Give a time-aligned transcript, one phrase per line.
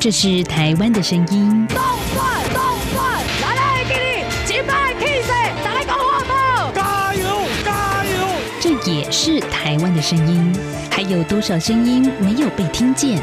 [0.00, 1.66] 这是台湾的声音。
[1.68, 1.76] 动
[2.14, 2.62] 转动
[2.94, 5.28] 转，来来给你击败 K C，
[5.62, 7.28] 再来搞活宝，加油
[7.62, 8.26] 加油！
[8.58, 10.58] 这也是台湾的声音。
[10.90, 13.22] 还有多少声音没有被听见？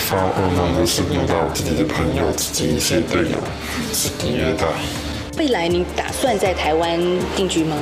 [0.00, 3.38] 发噩梦的是遇到自己的朋友、自己一些队友，
[3.92, 4.66] 自己虐待。
[5.36, 6.98] 未来你打算在台湾
[7.36, 7.76] 定居吗？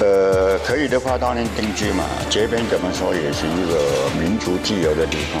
[0.00, 2.04] 呃，可以的话当然定居嘛。
[2.28, 5.40] 这边怎么说也是一个民族自由的地方。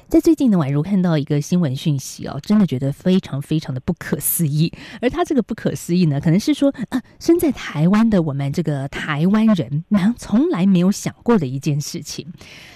[0.11, 4.69] 在最近呢，宛如看到一个新闻讯息哦，真的觉得非常非常的不可思议。
[4.99, 12.27] 而他这个不可思议呢，可能是说啊，身在台湾的我们这个台湾人，那从来没有想过的一件事情。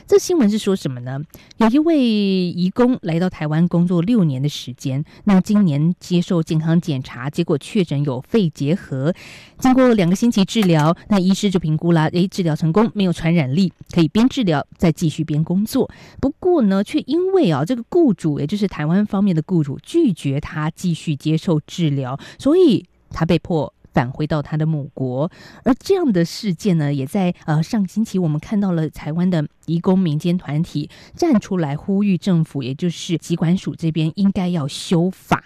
[0.08, 1.20] 这新闻是说什么呢？
[1.58, 9.14] 有一位移工来到台湾工作六年的时间，那今年接受健康检查，结果确诊有肺结核。
[9.60, 15.90] 经过两个星期治疗，那医师就评估了，诶，治疗成功，没有传染力，可以边治疗再继续边工作。
[16.22, 25.30] 不过呢，却因因为啊，这个雇主也就是台湾方面的雇主拒绝他继续接受治疗，所以他被迫返回到他的母国。
[25.64, 35.44] 而这样的事件呢，也在呃上星期我们看到了台湾的移工民间团体站出来呼吁政府，也就是疾管署这边应该要修法。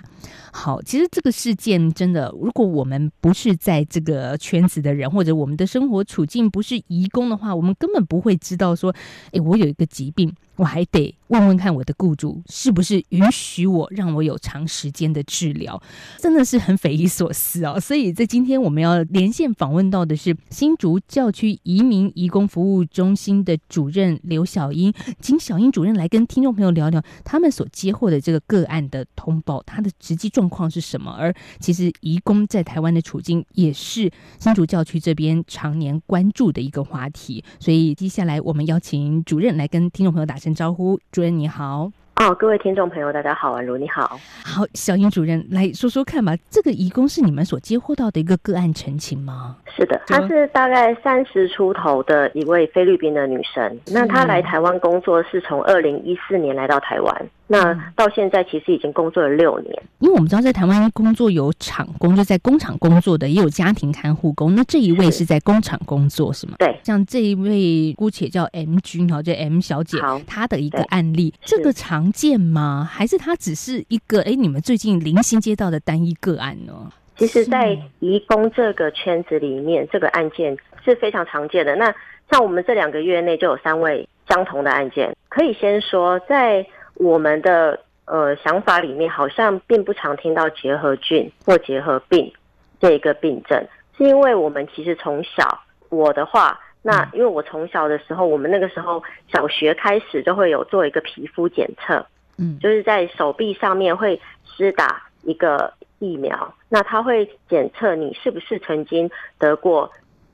[0.51, 8.93] 好，其实这个事件真的，如果我们不是在这个圈子的人，或者我们的生活处境不是移工的话，我们根本不会知道说，
[9.31, 10.33] 诶，我有一个疾病。
[10.55, 15.81] 我还得问问看我的雇主是不是允许我让我有长时间的治疗，
[16.17, 17.79] 真的是很匪夷所思哦。
[17.79, 31.11] 所以在今天我们要连线访问到的是新竹教区移民移工服务中心的主任刘小英，请小英主任来跟听众朋友聊聊他们所接获的这个个案的通报，他的实际状况是什么？
[31.11, 34.09] 而其实移工在台湾的处境也是
[34.39, 37.43] 新竹教区这边常年关注的一个话题。
[37.59, 41.91] 所以接下来我们邀请主任来跟听众朋友打声招呼，主任你好。
[42.19, 44.19] 哦，各位听众朋友，大家好，宛如你好。
[44.43, 46.35] 好，小英主任来说说看吧。
[46.49, 49.55] 这个移工是你们所接获到的一个个案陈情吗？
[49.73, 53.79] 是的，她是大概三十出头的一位菲律宾的女生。
[53.87, 57.29] 那她来台湾工作是从二零一四年来到台湾。
[57.51, 64.53] 那到现在其实已经工作了六年，因为我们知道在台湾工作有厂工，就在工厂工作的，也有家庭看护工。
[64.53, 66.53] 那这一位是在工厂工作是吗？
[66.59, 72.87] 对，像这一位姑且叫 M 君哈，就 M 小姐，她的一个案例，这个常见吗？
[72.87, 76.91] 还是她只是一个哎，你们最近零星接到的单一个案呢？
[77.17, 80.55] 其实，在移工这个圈子里面，这个案件
[80.85, 81.75] 是非常常见的。
[81.75, 81.91] 那
[82.29, 86.63] 像我们这两个月内就有三位相同的案件，可以先说在。
[86.99, 92.31] 我们的呃想法里面好像并不常听到结核菌或结核病
[92.79, 93.65] 这一个病症，
[93.97, 99.01] 是因为我们其实从小，我的话，那因为我从小的时候，我们那个时候
[99.31, 102.05] 小学开始就会有做一个皮肤检测，
[102.37, 109.89] 嗯，就是在手臂上面会施打一个疫苗，那它会检测你是不是曾经得过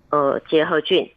[0.10, 1.08] 呃结核菌，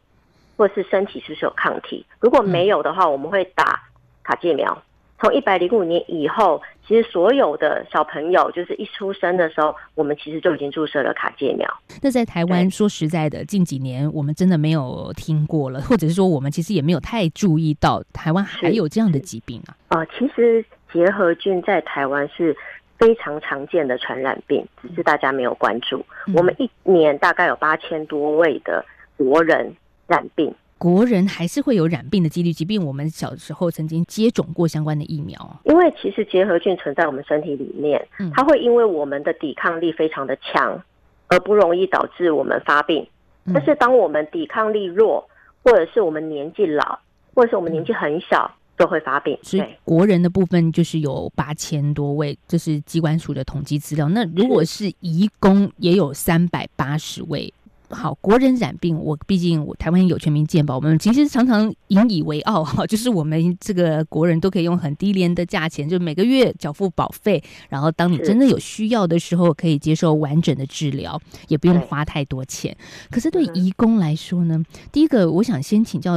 [0.55, 3.81] 或是身体是不是有抗体，如果没有的话，我们会打
[4.23, 4.79] 卡介苗。
[5.19, 11.67] 从一百零五年以后，其实所有的小朋友就是一出生的时候，我们其实就已经注射了卡介苗。
[12.01, 19.75] 那在台湾，说实在的，近几年我们真的没有听过了，或者是说我们其实也没有太注意到台湾还有这样的疾病啊。
[19.89, 20.63] 呃，其实
[20.93, 22.55] 结核菌在台湾是
[22.97, 26.05] 非常常见的传染病，只是大家没有关注。
[26.27, 28.85] 嗯、我们一年大概有八千多位的
[29.17, 29.75] 国人
[30.07, 30.53] 染病。
[30.79, 35.59] 国人还是会有染病的几率，即便我们小时候曾经接种过相关的疫苗。
[35.65, 40.81] 因为其实结核菌存在我们身体里面，它会因为我们的抵抗力非常的强，
[41.27, 43.05] 而不容易导致我们发病。
[43.53, 45.27] 但是当我们抵抗力弱，
[45.63, 46.97] 或者是我们年纪老，
[47.33, 49.37] 或者是我们年纪很小，都会发病。
[49.41, 54.07] 所以国人的部分就是有八千多位，这是机关署的统计资料。
[54.07, 57.53] 那如果是移工，也有三百八十位。
[57.89, 72.75] 好，国人染病，我毕竟我台湾有全民健保，我们其实常常引以为傲哈，就是我们这个国人都可以用很低廉的价钱，就每个月缴付保费，然后当你真的有需要的时候，可以接受完整的治疗，也不用花太多钱。
[73.09, 76.13] 可是对移工来说呢，第一个我想先请教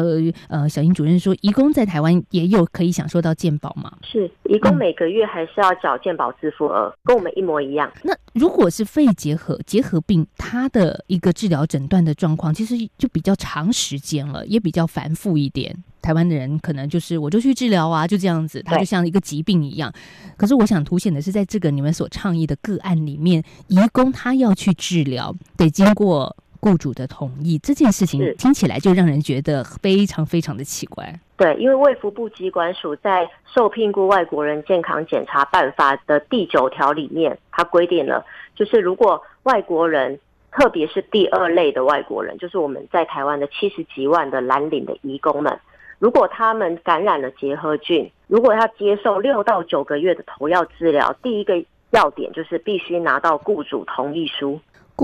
[0.49, 3.93] 呃小英主任说，移工在台湾也有可以享受到健保吗？
[4.03, 7.91] 是，移工每个月还是要缴健保支付额，跟我们一模一样。
[8.03, 15.77] 那如果是肺结核结核病，它的一个治疗诊断的状况，其实就比较长时间了，也比较繁复一点。
[16.01, 19.93] 台湾的人可能就是我就去治疗啊，就这样子，它就像一个疾病一样。
[20.37, 31.21] 可是我想凸显的是，在这个你们所倡议的个案里面，移工他要去治疗，得经过雇主的同意，这件事情听起来就让人觉得非常非常的奇怪。
[31.37, 38.25] 对，因为卫福部疾管署在受聘雇外国人健康检查办法的第九条里面，它规定了，
[38.57, 40.19] 就是如果外国人。
[40.53, 45.59] 特别是第二类的外国人，就是我们在台湾的七十几万的蓝领的移工们，
[45.99, 54.61] 如果他们感染了结核菌，如果要接受六到九个月的投药治疗，第一个要点就是必须拿到雇主同意书。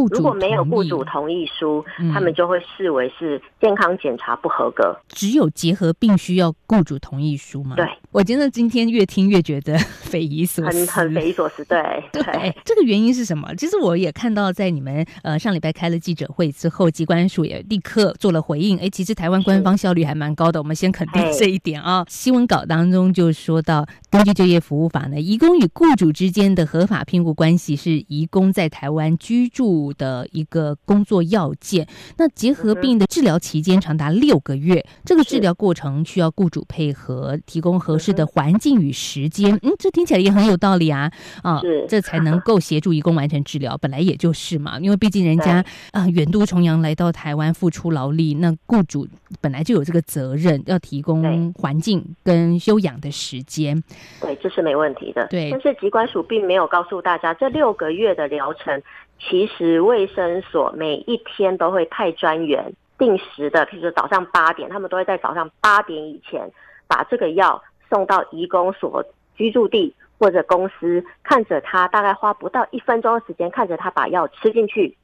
[0.06, 4.96] 如果没有雇主同意书，嗯，他们就会视为是健康检查不合格。
[5.08, 7.76] 只有结核病需要雇主同意书吗？
[7.76, 11.64] 对，我真的今天越听越觉得匪夷所思，很很匪夷所思。
[11.64, 13.54] 对 对，这个原因是什么？
[13.56, 18.78] 其实我也看到，在你们呃上礼拜开了记者会之后，机关署也立刻做了回应。
[18.78, 22.04] 哎，其实台湾官方效率还蛮高的，我们先肯定这一点啊。
[22.08, 31.86] 新闻稿当中就说到，根据就业服务法呢，移工与雇主之间的合法聘雇关系是移工在台湾居住的一个工作要件。
[32.16, 39.58] 那结核病的治疗期间长达六个月，这个治疗过程需要雇主配合，提供合适的环境与时间。
[39.62, 41.10] 嗯，这听起来也很有道理啊
[41.42, 43.76] 啊，这才能够协助义工完成治疗。
[43.78, 49.06] 本来也就是嘛，因为毕竟人家啊远渡重洋来到台湾付出劳力，那雇主
[49.40, 53.82] 本来就有这个责任要提供环境跟休养的时间。
[54.20, 55.26] 对，这是没问题的。
[55.28, 58.82] 对，但是疾管署并没有告诉大家这六个月的疗程。
[59.18, 66.50] 其实卫生所每一天都会派专员定时的，譬如说早上八点，他们都会在早上八点以前
[66.86, 69.04] 把这个药送到移工所
[69.36, 74.96] 居住地或者公司，看着他大概花不到一分钟的时间，看着他把药吃进去，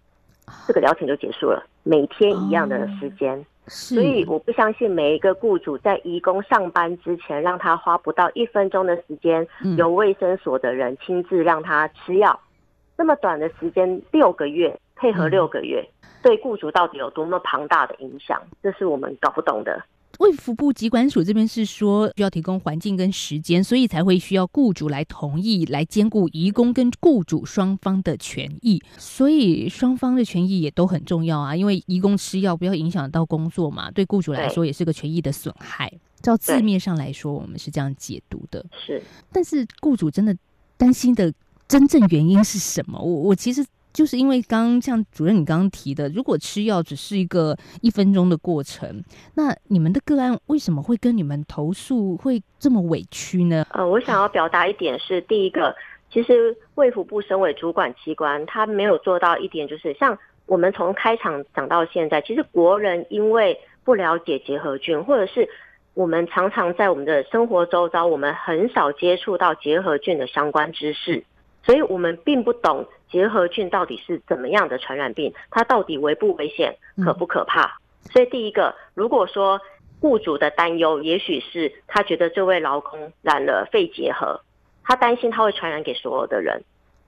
[0.67, 1.65] 这个疗程就结束了。
[1.83, 9.47] 每天一样的时间，哦，所以我不相信每一个雇主在移工上班之前让他花不到一分钟的时间，
[9.77, 12.41] 由卫生所的人亲自让他吃药。
[12.97, 18.41] 这么短的时间，六个月配合六个月，嗯，对雇主到底有多么庞大的影响？
[18.63, 19.83] 这是我们搞不懂的。
[20.21, 28.81] 卫福部疾管署这边是说需要提供环境跟时间，所以才会需要雇主来同意，来兼顾移工跟雇主双方的权益。
[28.97, 35.93] 所以双方的权益也都很重要啊，因为移工吃药不要影响到工作嘛，对雇主来说也是个权益的损害。
[36.23, 38.65] 照字面上来说，我们是这样解读的。
[38.71, 39.03] 是，
[39.33, 40.35] 但是雇主真的
[40.77, 41.35] 担心的。
[41.67, 42.99] 真正原因是什么？
[43.01, 49.03] 我我其实就是因为刚像主任你刚刚提的，如果吃药只是一个一分钟的过程，
[49.35, 53.65] 那你们的个案为什么会跟你们投诉会这么委屈呢？
[53.71, 55.75] 呃，我想要表达一点是，第一个，
[56.11, 65.49] 其实卫福部身为主管机关，他没有做到一点，就是像我们从开场讲到现在，其实国人因为不了解结核菌，或者是
[65.95, 71.25] 我们常常在我们的生活周遭，我们很少接触到结核菌的相关知识。
[71.65, 77.79] 所以我们并不懂结核菌到底是怎么样的传染病，它到底危不危险，可不可怕？
[78.13, 79.61] 所以第一个，如果说
[80.01, 84.41] 雇主的担忧，也许是他觉得这位劳工染了肺结核，
[84.83, 86.63] 他担心他会传染给所有的人。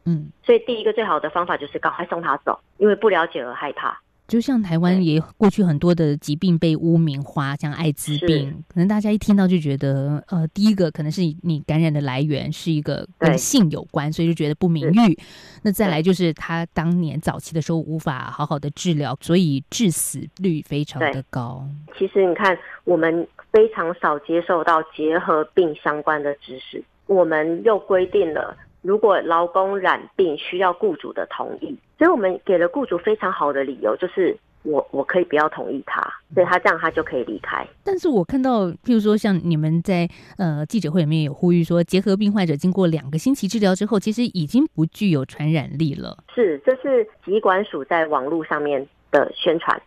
[0.05, 4.01] 嗯，所以第一个最好的方法就是赶快送他走，因为不了解而害怕。
[4.27, 15.19] 就像台湾也过去很多的疾病被污名化，像艾滋病，可能大家一听到就觉得，呃，第一个可能是你感染的来源是一个跟性有关，所以就觉得不名誉。
[15.63, 21.65] 那再来就是他当年早期的时候无法好好的治疗，所以致死率非常的高。
[21.97, 28.57] 其实你看，我们非常少接受到结核病相关的知识，我们又规定了。
[28.87, 36.01] 如果劳工染病需要雇主的同意，所以我们给了雇主非常好的理由，就是我我可以不要同意他，
[36.35, 37.67] 所以他这样他就可以离开。
[37.83, 46.17] 但是我看到，譬如说像你们在呃记者会里面有呼吁说，结核病患者经过两个星期治疗之后，其实已经不具有传染力了。
[46.33, 49.81] 是，这是疾管署在网络上面的宣传，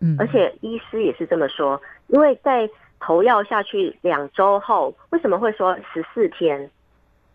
[0.00, 2.68] 嗯，而且医师也是这么说，因为在
[3.00, 6.70] 投药下去两周后，为什么会说十四天？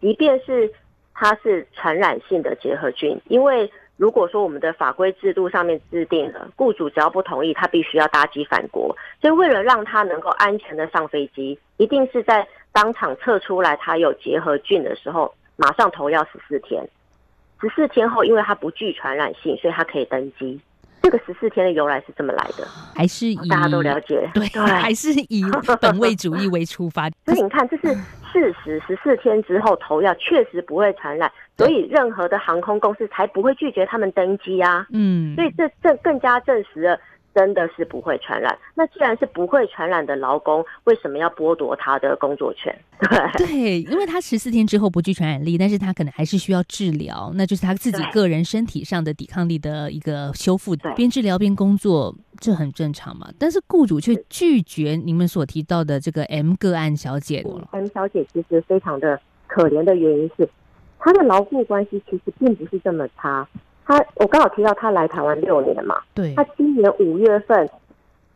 [0.01, 0.71] 即便是
[1.21, 8.95] 它是传染性的结核菌，因为如果说我们的法规制度上面制定了，雇主只要不同意，他必须要搭机返国。
[9.21, 16.87] 所以为了让他能够安全的上飞机，一定是在当场测出来他有结核菌的时候，马上投药十四天。
[17.59, 20.57] 十四天后，因为他不具传染性，所以他可以登机。
[21.09, 22.63] 这个十四天的由来是怎么来的，
[22.95, 24.29] 还是以大家都了解？
[24.31, 25.43] 对，对，还是以
[25.81, 27.09] 本位主义为出发。
[27.25, 27.95] 所以你看，这是
[28.31, 28.79] 事实。
[28.85, 34.85] 十四天之后投药确实不会传染，所以任何的航空公司才不会拒绝他们登机啊。
[34.93, 36.99] 嗯，所以这这更加证实了。
[37.33, 38.57] 真的是不会传染。
[38.75, 42.77] 那既然是不会传染的劳工，为什么要剥夺他的工作权？
[43.37, 50.75] 对，对，因为他十四天之后不具传染力，但是他可能还是需要治疗，那就是他自己个人身体上的抵抗力的一个修复。
[50.95, 53.29] 边治疗边工作，这很正常嘛。
[53.37, 57.45] 但是雇主却拒绝你们所提到的这个 M 个案小姐。
[57.71, 60.49] M 小姐其实非常的可怜的原因是，
[60.99, 63.47] 她的劳雇关系其实并不是这么差。
[63.89, 67.67] 他我刚好提到他来台湾六年嘛，对，他今年五月份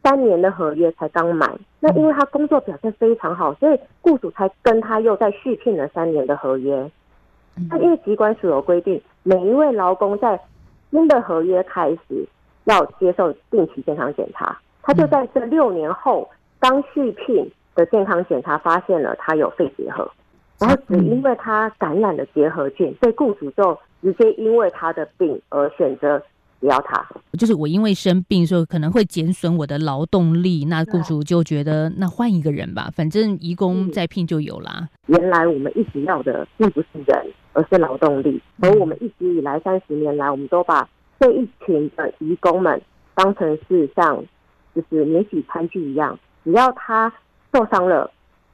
[0.02, 6.90] 三年的合约才刚满，那因为他工作表现非常好，所以雇主才跟他又再续聘了三年的合约。
[7.70, 10.40] 那因为机关署有规定，每一位劳工在
[10.90, 12.28] 新的合约开始
[12.64, 16.28] 要接受定期健康检查，他就在这六年后
[16.60, 20.10] 刚续聘的健康检查发现了他有肺结核，
[20.60, 23.78] 然后只因为他感染了结核菌，所以雇主就。
[24.04, 26.22] 直接因为他的病而选择
[26.60, 27.06] 不要他，
[27.38, 30.66] 就是我因为生病，所以可能会减损我的劳动力。
[30.66, 34.88] 那雇主就觉得，那换一个人吧，反正移工再聘就有啦。
[35.08, 38.42] 原来我们一直要的并不是人，而是劳动力。
[38.62, 40.88] 而我们一直以来三十年来，我们都把
[41.20, 42.82] 这一群的移工们
[43.16, 44.24] 当成是像
[44.76, 47.12] 就是免洗餐具一样，只要他
[47.54, 48.10] 受伤了，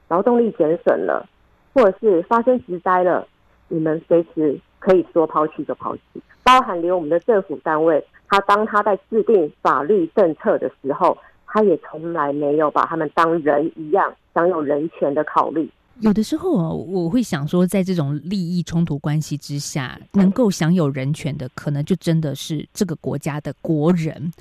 [0.08, 1.28] 劳动力减损了，
[1.74, 3.26] 或者是发生职灾了，
[3.68, 4.58] 你们随时。
[4.80, 6.02] 可以说抛弃就抛弃，
[6.42, 15.68] 包含连我们的政府单位，他当他在制定法律政策的时候，他也从来没有把他们当人一样享有人权的考虑。
[16.00, 24.32] 有的时候啊，我会想说，在这种利益冲突关系之下，能够享有人权的，可能就真的是这个国家的国人。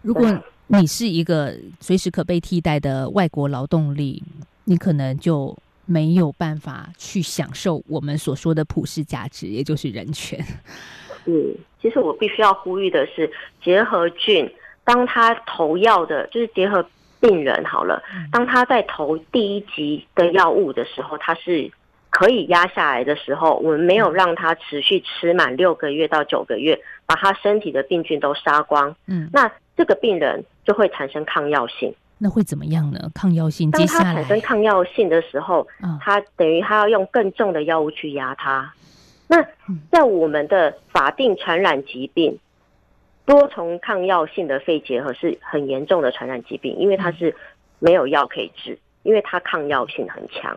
[0.00, 0.24] 如果
[0.68, 4.22] 你是一个随时可被替代的外国劳动力，
[4.64, 5.56] 你可能就。
[5.86, 10.38] 没有办法去享受我们所说的普世价值，也就是人权。
[11.26, 13.30] 嗯，其实我必须要呼吁的是，
[13.62, 14.50] 结核菌
[14.84, 16.84] 当他投药的，就是结核
[17.20, 21.70] 病人好了，当他在投第一级的药物的时候，他是
[22.10, 28.94] 可以压下来的时候，我们没有让他持续吃满六个月到九个月，把他身体的病菌都杀光。
[29.06, 31.94] 嗯，那这个病人就会产生抗药性。
[32.22, 33.10] 那会怎么样呢？
[33.12, 35.66] 抗药性，当它产生抗药性的时候，
[36.00, 38.72] 它等于它要用更重的药物去压它。
[39.26, 39.44] 那
[39.90, 42.38] 在我们的法定传染疾病，
[43.26, 47.34] 多重抗药性的肺结核是很严重的传染疾病，因为它是
[47.80, 50.56] 没有药可以治，因为它抗药性很强。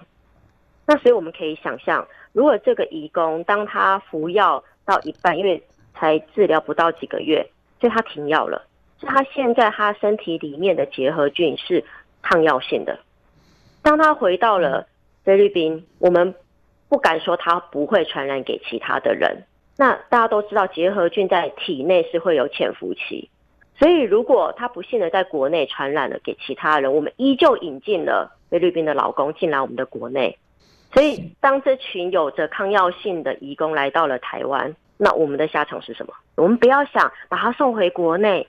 [0.86, 5.64] 那所以我们可以想象，如果这个移工当他服药到一半，因为
[5.96, 7.44] 才治疗不到几个月，
[7.82, 8.62] 所以他停药了。
[9.00, 11.84] 是他现在他身体里面的结核菌是
[12.22, 12.98] 抗药性的。
[13.82, 14.88] 当他回到了
[15.24, 16.34] 菲律宾，我们
[16.88, 19.44] 不敢说他不会传染给其他的人。
[19.78, 23.30] 那大家都知道，结核菌在体内是会有潜伏期，
[23.78, 30.38] 所以如果他不幸的在国内传染了给其他人，我们依旧引进了菲律宾的劳工进来我们的国内。
[30.94, 36.14] 所以当这群有着抗药性的移工来到了台湾，那我们的下场是什么？
[36.36, 38.48] 我们不要想把他送回国内。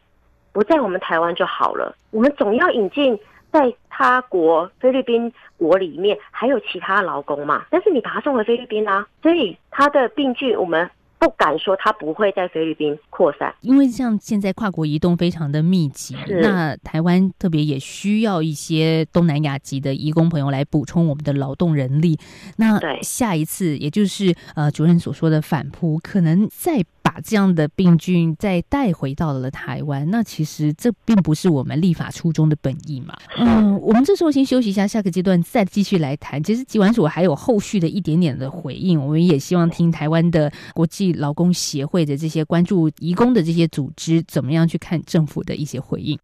[0.56, 3.14] 不在我们台湾就好了，我们总要引进
[3.52, 7.66] 在他国菲律宾国里面还有其他劳工嘛。
[7.68, 22.18] 但是你把他送回菲律宾啦，所以他的病菌我们不敢说他不会在菲律宾扩散，因为像现在跨国移动非常的密集，那台湾特别也需要一些东南亚籍的移工朋友来补充我们的劳动人力。
[22.56, 26.82] 那下一次也就是呃主任所说的反扑，可能在。
[27.06, 33.14] 把这样的病菌再带回到了台湾，那其实这并不是我们立法初衷的本意嘛。
[33.38, 36.42] 嗯，我们这时候先休息一下，下个阶段再继续来谈。
[36.42, 46.18] 其实疾管署还有后续的一点点的回应，我们也希望听台湾的国际劳工协会的这些关注移工的这些组织怎么样去看政府的一些回应。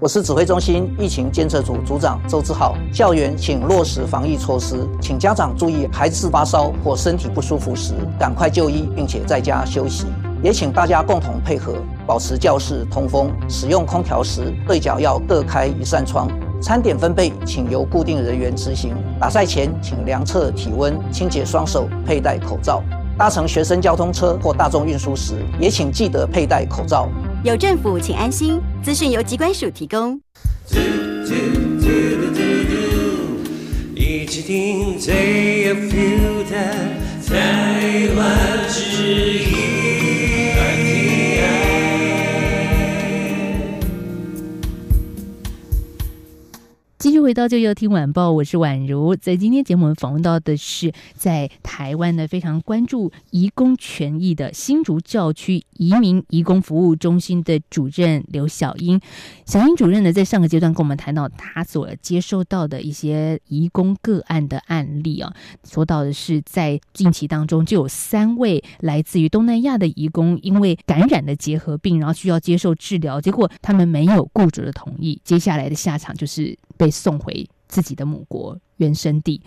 [0.00, 2.76] 我是指挥中心疫情监测组组长周志浩。
[2.92, 10.06] 校园请落实防疫措施，请家长注意，孩子发烧或身体不舒服时，赶快就医，并且在家休息。
[10.42, 13.30] 也请大家共同配合，保持教室通风。
[13.48, 16.28] 使用空调时，对角要各开一扇窗。
[16.60, 18.94] 餐点分配，请由固定人员执行。
[19.20, 22.82] 打赛前，请量测体温，清洁双手，佩戴口罩。
[23.18, 27.08] 搭乘学生交通车或大众运输时，也请记得佩戴口罩。
[27.44, 28.60] 有政府，请安心。
[28.82, 30.20] 资讯由机关署提供。
[33.94, 36.56] 一起听最有 feel 的
[37.28, 39.81] 台湾之音。
[47.02, 49.16] 继续回到就要听晚报，我是宛如。
[49.16, 59.00] 在今天节目，我们访问到的是在台湾呢非常关注移工权益的新竹教区移民移工服务中心的主任刘晓英。
[59.44, 79.40] 小英主任呢，在上个阶段跟我们谈到他所接收到的一些移工个案的案例啊，说到的是在近期当中就有三位来自于东南亚的移工，因为感染了结核病，然后需要接受治疗，结果他们没有雇主的同意，接下来的下场就是被送回自己的母国原生地。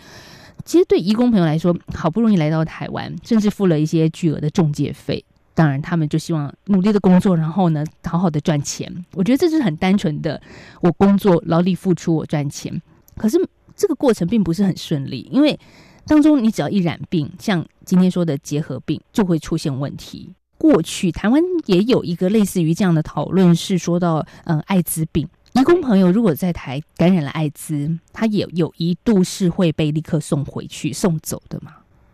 [0.65, 5.23] 其实对移工朋友来说，好不容易来到台湾，甚至付了一些巨额的中介费。
[5.53, 8.91] 当然，他们就希望努力的工作，然后呢，好好的赚钱。
[9.13, 10.41] 我觉得这是很单纯的，
[10.81, 12.81] 我工作劳力付出，我赚钱。
[13.15, 13.37] 可是
[13.75, 15.57] 这个过程并不是很顺利，因为
[16.05, 20.33] 当中你只要一染病，像今天说的结核病，就会出现问题。
[20.57, 25.27] 过去台湾也有一个类似于这样的讨论，是说到嗯艾滋病。
[25.55, 31.71] 移工朋友如果在台感染了艾滋，他也有一度是会被立刻送回去、送走的嘛？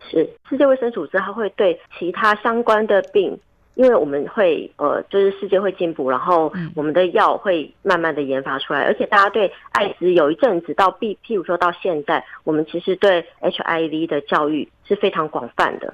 [0.08, 3.36] 是世界卫生组织，它会对其他相关的病，
[3.74, 15.92] 因为我们会呃，就是世界会进步，然后我们的药会慢慢的研发出来，而且大家对艾滋有一阵子到，B，譬如说到现在，我们其实对 HIV 的教育是非常广泛的。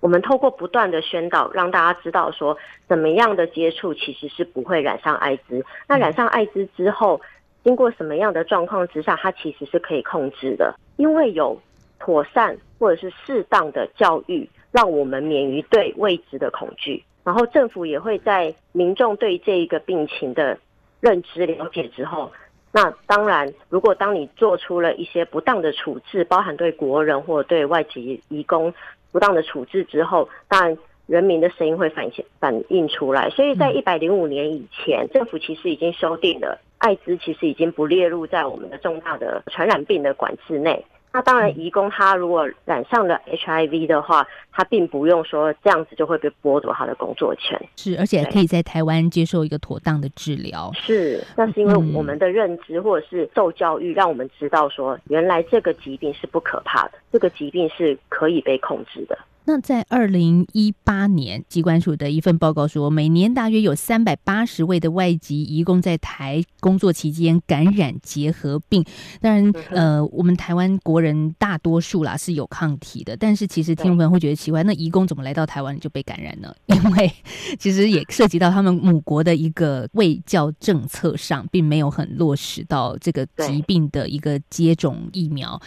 [0.00, 5.64] 我们透过不断的宣导，让大家知道说，怎么样的接触其实是不会染上艾滋。
[5.88, 7.20] 那染上艾滋之后，
[7.64, 10.72] 经过什么样的状况之下，它其实是可以控制的。
[10.96, 11.60] 因为有
[11.98, 17.02] 妥善或者是适当的教育，让我们免于对未知的恐惧。
[17.24, 20.56] 然后政府也会在民众对这一个病情的
[21.00, 22.30] 认知了解之后，
[22.70, 28.72] 那当然，如果当你做出了一些不当的处置，包含对国人或者对外籍移工。
[29.12, 33.30] 不当的处置之后，当然人民的声音会反反映出来。
[33.30, 40.84] 所以在一百零五年以前，政府其实已经修订了，艾滋其实已经不列入在我们的重大的传染病的管制内。
[41.12, 47.58] 那当然，移工他如果染上了 HIV 的话，他并不用说这样子就会被剥夺他的工作权。
[47.76, 50.70] 是，而且可以在台湾接受一个妥当的治疗。
[50.74, 59.18] 是，那是因为我们的认知或者是受教育，让我们知道说，原来这个疾病是不可怕的，这个疾病是可以被控制的。
[59.48, 68.84] 那在二零一八年，机关署的一份报告说，每年大约有三百八十位的外籍移工在台工作期间感染结核病。
[69.22, 76.54] 当然，呃，我们台湾国人大多数啦是有抗体的，但是其实听众朋友会觉得奇怪，那移工怎么来到台湾就被感染呢？
[76.68, 77.10] 因为
[77.58, 85.58] 其实也涉及到他们母国的一个卫教政策上，并没有很落实到这个疾病的一个接种疫苗。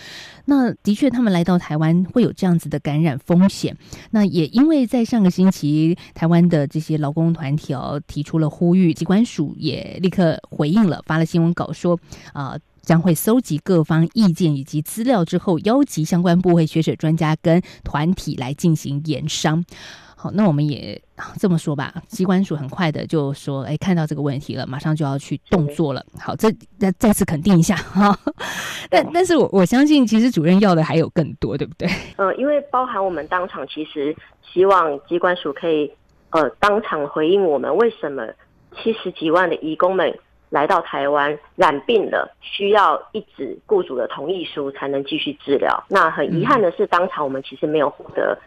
[0.45, 3.70] 那的确，他们来到台湾会有这样子的感染风险。
[4.11, 11.99] 那也因为在上个星期，台湾的这些劳工团体哦提出了呼吁，机关署也立刻回应了，发了新闻稿说，
[12.33, 19.63] 啊、将会搜集各方意见以及资料之后，邀集相关部会学者专家跟团体来进行研商。
[20.15, 21.01] 好，那我们也
[21.39, 21.91] 这么说吧。
[22.07, 26.05] 机关署很快的就说，哎，看到这个问题了，马上就要去动作了。
[26.19, 28.15] 好，这再再次肯定一下哈。
[28.87, 31.89] 但但是我我相信，其实主任要的还有更多，对不对？
[32.17, 34.15] 呃，因为包含我们当场，其实
[34.53, 35.91] 希望机关署可以
[36.29, 38.27] 呃当场回应我们，为什么
[38.77, 40.15] 七十几万的移工们
[40.51, 45.83] 来到台湾染病了，需要一纸雇主的同意书才能继续治疗。
[45.89, 48.37] 那很遗憾的是，当场我们其实没有获得。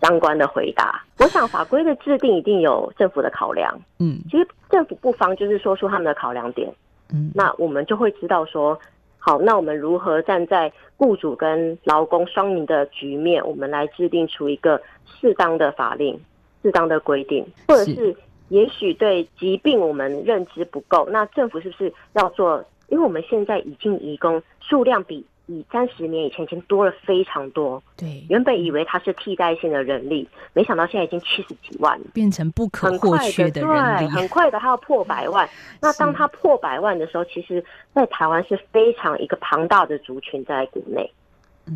[0.00, 3.72] 相关的回答，我想法规的制定一定有政府的考量。
[4.00, 6.68] 嗯，其实政府不妨就是说出他们的考量点。
[7.12, 8.76] 嗯，那我们就会知道说，
[9.16, 16.20] 好，那我们如何站在雇主跟劳工双赢的局面，我们来制定出一个适当的法令、
[16.64, 18.12] 适当的规定，或者是
[18.48, 22.64] 也许对疾病我们认知不够，那政府是不是要做？
[22.88, 25.24] 因为我们现在已经移工数量比。
[25.46, 27.82] 以三十年以前，已经多了非常多。
[27.96, 34.06] 对，原本以为它是替代性的人力，没想到现在已经七十几万，变成不可或缺的人力。
[34.06, 35.46] 对，很快的，它要破百万。
[35.82, 41.12] 那当它破百万的时候，其实，在台湾是非常一个庞大的族群在国内。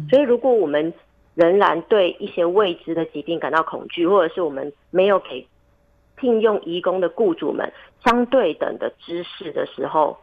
[0.09, 0.94] 所以，如果我们
[1.35, 5.44] 仍然对一些未知的疾病感到恐惧，或者是我们没有给
[6.16, 7.72] 聘用移工的雇主们
[8.05, 10.18] 相对等的知识的时候，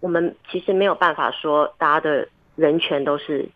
[0.00, 2.28] 我们其实没有办法说大家的。
[2.54, 3.48] 人权都是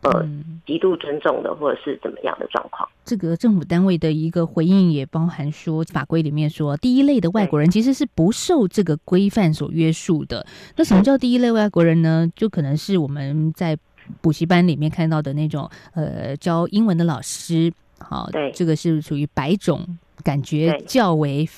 [0.00, 0.28] 呃
[0.66, 2.86] 极度尊重的，或者是怎么样的状况。
[3.04, 10.44] 这个政府单位的一个回应也包含说，法规里面说，第一类的外国人其实是不受这个规范所约束的。
[10.74, 12.28] 那什么叫第一类外国人呢？
[12.34, 13.78] 就可能是我们在
[14.20, 17.72] 补习班里面看到的那种，呃，教英文的老师。
[18.00, 19.86] 好，对，这个是属于白种。
[20.22, 21.48] 感觉较为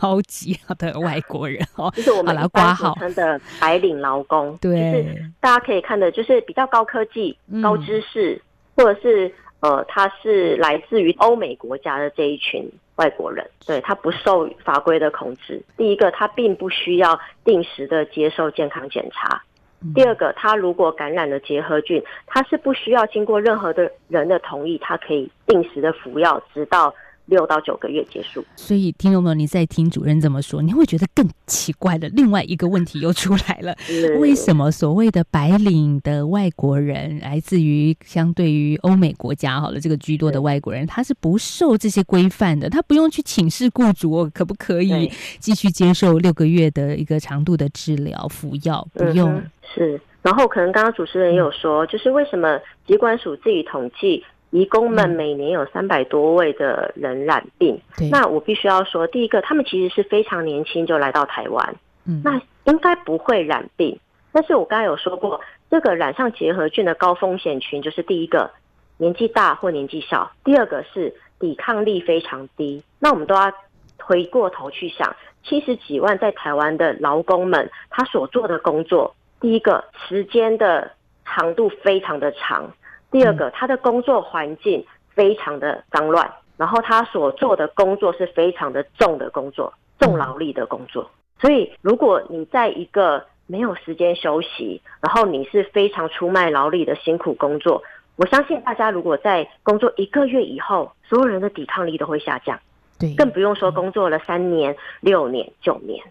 [0.00, 2.94] 高级的外国人 哦，就是我们挂号。
[3.14, 8.40] 的白领劳工，对，就是大家可以看的，就是比较高科技、嗯、高知识，
[8.76, 15.62] 或者是呃，他是来自于欧美国家的这一群外国人，对，他不受法规的控制。
[15.76, 19.36] 第一个，他并不需要定时的接受健康检查；
[19.82, 26.94] 嗯、第二个，他如果感染了结核菌，他是不需要经过任何的人的同意，他可以定时的服药，直到。
[27.26, 32.06] 六到九个月结束，所以听众朋友，你在听主任这么说，你会觉得更奇怪的。
[32.10, 33.74] 另外一个问题又出来了：
[34.20, 48.86] 为什么所谓的白领的外国人，来自于相对于欧美国家好了，这个居多的外国人，他是不受这些规范的，他不用去请示雇主，可不可以继续接受六个月的一个长度的治疗服药？
[48.92, 50.00] 不用、嗯、是。
[50.20, 54.22] 然后可能刚刚主持人也有说，就是为什么疾管署自己统计。
[54.54, 61.74] 移工们每年有三百多位的人染病，嗯，那我必须要说，第一个，他们其实是非常年轻就来到台湾，
[62.06, 62.40] 嗯，那
[62.70, 63.98] 应该不会染病。
[64.30, 68.48] 但是我刚才有说过，这个染上结核菌的高风险群，就是第一个
[68.96, 72.80] 年纪大或年纪小，第二个是抵抗力非常低。
[73.00, 73.52] 那我们都要
[73.98, 80.92] 回过头去想，七十几万在台湾的劳工们，他所做的工作，第一个时间的
[81.24, 82.72] 长度非常的长。
[83.14, 91.08] 第二个，他的工作环境非常的脏乱，然后他所做的工作是非常的重的工作，重劳力的工作。
[91.40, 97.80] 所以，如果你在一个没有时间休息，然后你是非常出卖劳力的辛苦工作，
[98.16, 102.58] 我相信大家如果在工作一个月以后，所有人的抵抗力都会下降。
[102.98, 106.02] 对，更不用说工作了三年、六年、九年，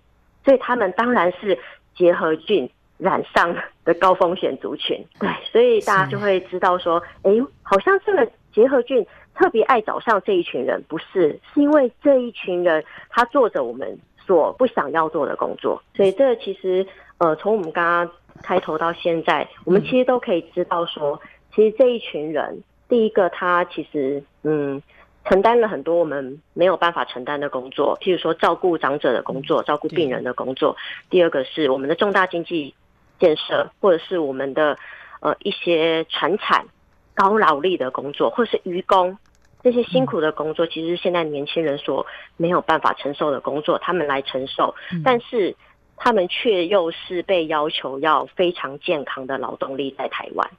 [0.46, 1.60] 所以他们当然是
[1.98, 2.70] 结核菌。
[3.04, 16.88] 染上的高风险族群，对，所以大家就会知道说，哎，好像这个结核菌特别爱找上这一群人，不是，是因为这一群人他做着我们所不想要做的工作，所以这个其实，
[17.18, 18.10] 呃，从我们刚刚
[18.42, 21.20] 开头到现在，我们其实都可以知道说，
[21.54, 24.82] 其实这一群人，第一个他其实，嗯，
[25.26, 30.78] 承担了很多我们没有办法承担的工作，譬如说照顾长者的工作，照顾病人的工作，
[31.10, 32.74] 第二个是我们的重大经济。
[33.20, 34.78] 建设，或者是我们的
[35.22, 36.66] 呃一些传产
[37.14, 39.18] 高劳力的工作，或者是渔工
[39.62, 42.06] 这些辛苦的工作，其实现在年轻人所
[42.38, 45.56] 没有办法承受的工作，他们来承受，但是
[45.96, 50.50] 他们却又是被要求要非常健康的劳动力在台湾，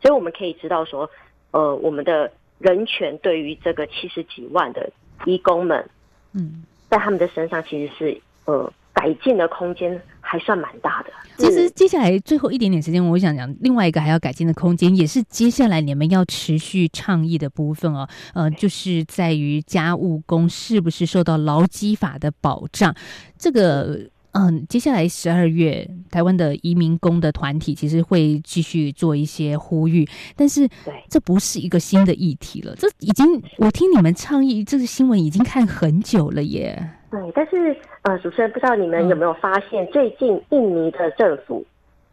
[0.00, 1.10] 所以我们可以知道说，
[1.50, 4.90] 呃，我们的人权对于这个七十几万的
[5.24, 5.88] 义工们，
[6.34, 8.72] 嗯，在他们的身上其实是呃。
[8.94, 10.00] 改进的空间
[10.32, 11.10] 还算蛮大的。
[11.36, 18.08] 其实接下来最后一点点时间，我想讲另外一个还要改进的空间，也是接下来你们要持续倡议的部分哦。
[18.32, 22.94] 呃，就是在于家务工是不是受到劳基法的保障？
[23.36, 24.08] 这个。
[24.34, 30.66] 嗯，接下来十二月，台湾的移民工的团体其实会继续做一些呼吁，但是
[31.10, 33.26] 这不是一个新的议题了，这已经
[33.58, 36.82] 我听你们倡议这个新闻已经看很久了耶。
[37.12, 41.64] 对，但是呃，主持人不知道你们有没有发现，最近印尼的政府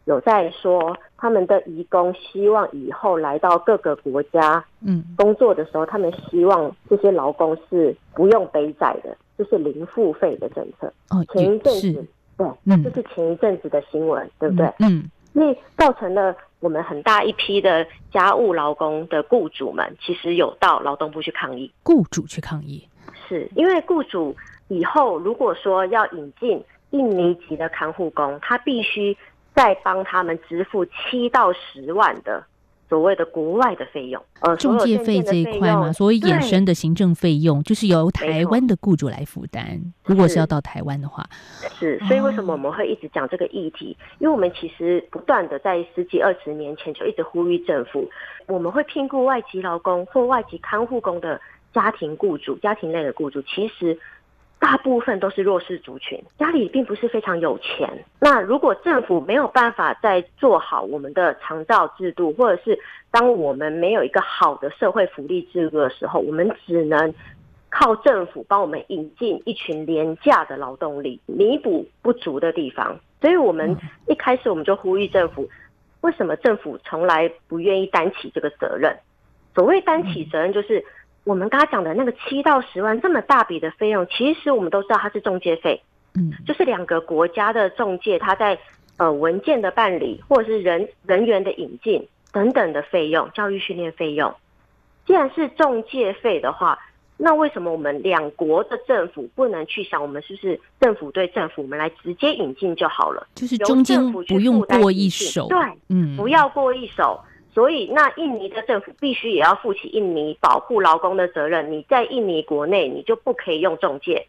[0.05, 5.03] 有在说，他们的移工希望以后来到各个国家嗯。
[5.17, 9.17] 工作的时候，他们希望这些劳工是不用背债的。
[9.39, 14.69] 就是零付费的政策哦，前一阵子对，嗯，就是前一阵子的新闻，对不对？
[14.79, 22.85] 嗯，因为造成了我们很大一批的家务劳工的雇主们，其实有到劳动部去抗议，雇主去抗议，
[23.29, 24.35] 是因为雇主
[24.69, 29.15] 以后如果说要引进印尼籍的看护工，他必须
[29.53, 32.43] 再帮他们支付七到十万的。
[32.87, 39.79] 所谓的国外的费用，呃，中介费这一块嘛，所以衍生的行政费用，就是由台湾的雇主来负担。
[40.05, 41.23] 如果是要到台湾的话，
[41.77, 43.95] 是，所以为什么我们会一直讲这个议题？
[43.99, 48.09] 哦、因为我们其实不断的在十几二十年前就一直呼吁政府，
[48.47, 51.39] 我们会聘雇外籍劳工或外籍看护工的
[51.71, 53.95] 家庭雇主、家庭类的雇主，其实。
[54.69, 57.89] 大部分都是弱势族群，家里并不是非常有钱。
[58.19, 62.77] 那如果政府没有办法再做好我们的长照制度，或者是
[63.09, 67.11] 当我们没有一个好的社会福利制度的时候，我们只能
[67.71, 72.99] 靠政府帮我们引进一群廉价的劳动力，弥补不足的地方。
[73.21, 73.75] 所以，我们
[74.07, 75.49] 一开始我们就呼吁政府
[76.01, 78.95] 为什么政府从来不愿意担起这个责任？
[79.55, 80.85] 所谓担起责任，就是
[81.29, 85.79] 我们刚刚讲的那个七到十万这么大笔的费用，其实我们都知道它是中介费，
[86.15, 88.57] 嗯，就是两个国家的中介，他在
[88.97, 94.33] 呃文件的办理或者是人人员的引进等等的费用，教育训练费用，
[95.05, 96.79] 既然是中介费的话。
[97.21, 103.27] 那为什么我们两国的政府不能去想，我们是不是政府对政府，我们来直接引进就好了？
[103.35, 107.19] 就是中间不用过一手，对，嗯，不要过一手。
[107.59, 111.69] 所以，那印尼的政府必须也要负起印尼保护劳工的责任。
[111.69, 114.25] 你在印尼国内，你就不可以用中介，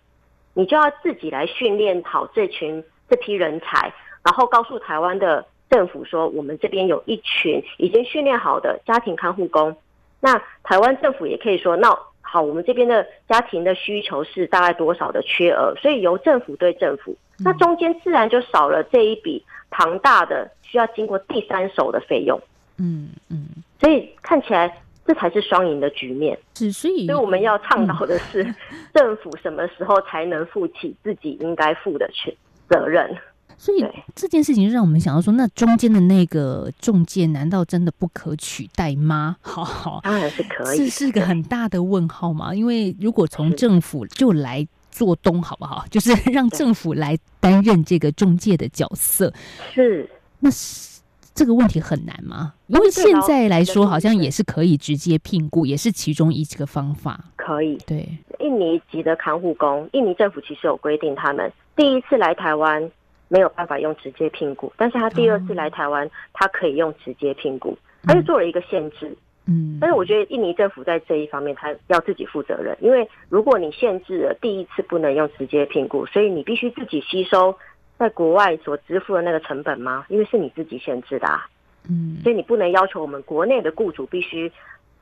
[0.53, 9.77] 你就要自己来训练好这群这批人才，然后告诉台湾的政府说，我们这边有一群已经训练好的家庭看护工。
[10.19, 11.97] 那台湾政府也可以说，那。
[12.23, 22.41] 好，我们这边的家庭的需求是大概多少的缺额，所以由政府对政府，那中间自然就少了这一笔庞大的需要经过第三手的费用。
[22.81, 23.47] 嗯嗯，
[23.79, 26.39] 所以看起来这才是双赢的局面。
[26.57, 28.43] 是，所以，所以我们要倡导的是，
[28.95, 32.35] 政府什么时候才能负起自己应该负的全
[32.69, 33.15] 责任？
[33.59, 39.37] 所以这件事情就让我们想到说，那中间的那个中介难道真的不可取代吗？
[39.43, 42.55] 好好，当然是可以，是是个很大的问号嘛。
[42.55, 45.85] 因为如果从政府就来做东，好不好？
[45.93, 49.31] 就是让政府来担任这个中介的角色，
[49.75, 51.00] 是那是
[51.35, 52.55] 这个问题很难吗？
[52.67, 57.25] 因为现在来说，好像也是可以直接聘雇，也是其中一个方法。
[57.37, 62.91] 可以，对印尼籍的看护工，印尼政府其实有规定，他们第一次来台湾。
[63.33, 69.17] 没有办法用直接聘雇，但是他第二次来台湾，他可以用直接聘雇，他就做了一个限制。
[69.47, 77.57] 嗯，但是我觉得印尼政府在这一方面，他要自己负责任，因为如果你限制了第一次不能用直接聘雇，所以你必须自己吸收
[78.01, 80.07] 在国外所支付的那个成本吗？
[80.09, 81.47] 因为是你自己限制的啊。
[81.89, 84.51] 嗯，所以你不能要求我们国内的雇主必须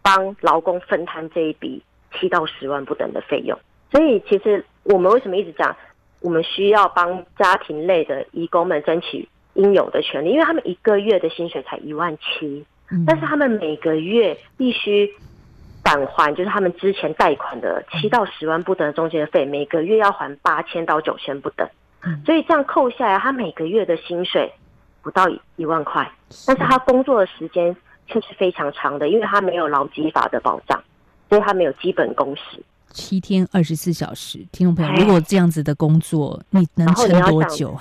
[0.03, 1.83] 帮劳工分摊这一笔
[2.13, 3.59] 七到十万不等的费用。
[3.91, 5.75] 所以其实我们为什么一直讲？
[6.21, 12.67] 我们需要帮家庭类的移工们争取应有的权利，因为他们一个月的薪水才一万七，
[13.07, 15.09] 但是他们每个月必须
[15.85, 21.69] 返还，就是他们之前贷款的七到十万不等的中介费，每个月要还八千到九千不等，
[22.25, 24.53] 所以这样扣下来，他每个月的薪水
[25.03, 26.11] 不到一万块，
[26.47, 27.75] 但是他工作的时间
[28.07, 30.83] 却是非常长的，因为他没有劳基法的保障，
[31.29, 32.63] 所以他没有基本工时。
[32.91, 37.77] 七天二十四小时，听众朋友，如果这样子的工作，你能撑多久？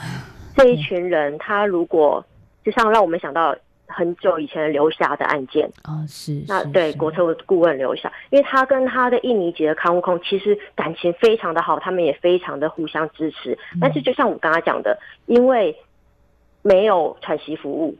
[0.55, 2.23] 这一群人，他如果
[2.65, 3.55] 就像让我们想到
[3.87, 13.57] 很久以前留下的案件啊，是那对国策顾问留下，因为他跟他的印尼籍的看护工其实感情非常的好，他们也非常的互相支持。
[13.81, 15.75] 但是就像我刚刚讲的，因为
[16.61, 17.97] 没有喘息服务。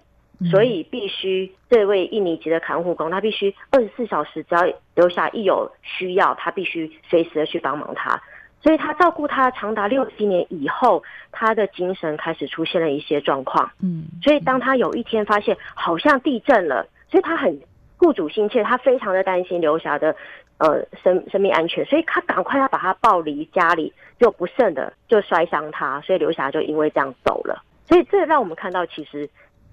[0.52, 8.21] 所以必须这位印尼籍的看护工，他必须二十四小时，只要留下一有需要，他必须随时的去帮忙他。
[8.62, 13.72] 所以他照顾他长达六七年以后，他的精神开始出现了一些状况。
[13.82, 17.60] 嗯，所以当他有一天发现好像地震了，所以他很
[17.98, 20.15] 雇主心切，他非常的担心刘霞的
[20.58, 27.63] 呃生生命安全，所以他赶快要把他抱离家里，就不慎的就摔伤他，所以刘霞就因为这样走了。
[27.88, 29.30] 所以这让我们看到其实。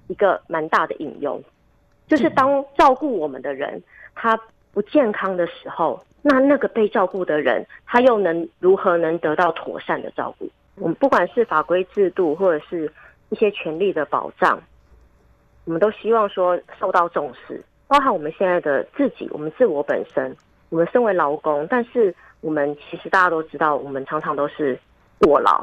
[0.07, 1.43] 一个蛮大的隐忧，
[2.07, 3.83] 就是当照顾我们的人
[4.15, 4.39] 他
[4.71, 10.49] 不健康的时候，那那个被照顾的人他又能如何能得到妥善的照顾？
[10.77, 12.91] 我们不管是法规制度或者是
[13.29, 14.59] 一些权利的保障，
[15.67, 20.35] 我们都希望说受到重视，包含我们现在的自己，我们自我本身，
[20.71, 24.79] 我们身为劳工，但是我们其实大家都知道，我们常常都是
[25.19, 25.63] 过劳，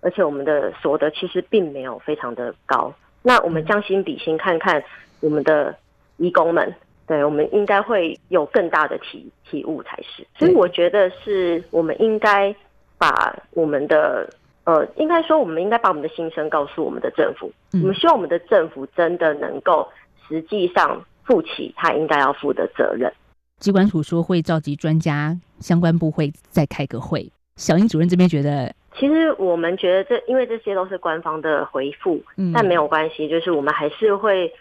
[0.00, 2.92] 而且我们的所得其实并没有非常的高。
[3.22, 4.82] 那我们将心比心，看看
[5.20, 5.74] 我们的
[6.16, 6.74] 义工们，
[7.06, 10.26] 对，我们应该会有更大的体体悟才是。
[10.38, 12.54] 所以我觉得是我们应该
[12.96, 14.28] 把我们的
[14.64, 17.52] 呃，应该说我们应该把我们的心声告诉我们的政府。
[17.72, 19.86] 我们希望我们的政府真的能够
[20.26, 23.12] 实际上负起他应该要负的责任。
[23.58, 27.30] 机关署说会召集专家，相关部会再开个会。
[27.56, 28.74] 小英主任这边觉得。
[28.96, 34.52] 其实我们觉得这，因为这些都是官方的回复，嗯，但没有关系，就是我们还是会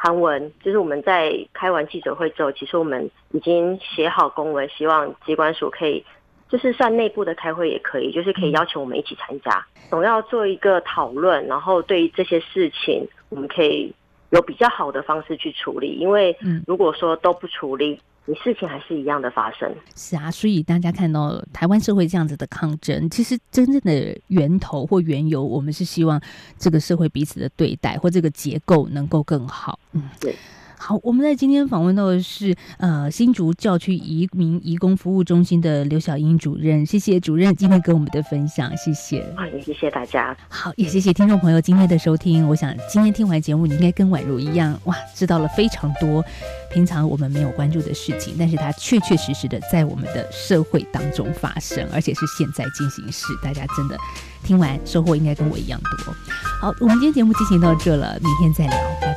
[0.00, 6.04] 韩文，就是我们在开完记者会之后，其实我们已经写好公文，希望机关署可以，
[6.48, 13.92] 就是算内部的开会也可以，就是可以邀请我们一起参加，总要做一个讨论，然后对于这些事情，我们可以
[14.30, 19.74] 有比较好的方式去处理，因为如果说都不处理，你事情还是一样的发生。
[19.96, 26.20] 是啊，所以大家看到台湾社会这样子的抗争，其实真正的源头或缘由，我们是希望
[26.58, 29.80] 这个社会彼此的对待或这个结构能够更好。
[29.92, 30.36] 嗯，对。
[30.78, 39.20] 好，我们在今天访问到的是呃新竹教区移民移工服务中心的刘小英主任，谢谢主任今天跟我们的分享，谢谢。
[39.36, 40.36] 啊，也谢谢大家。
[40.48, 42.48] 好，也谢谢听众朋友今天的收听。
[42.48, 46.24] 我想今天听完节目，你应该跟宛如一样，哇，知道了非常多
[46.72, 53.26] 平常我们没有关注的事情，但是它确确实实的在我们的社会当中发生，而且是现在进行式。
[53.42, 53.96] 大家真的
[54.44, 56.14] 听完收获应该跟我一样多。
[56.60, 59.07] 好，我们今天节目进行到这了，明天再聊。